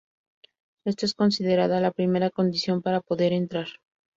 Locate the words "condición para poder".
2.31-3.33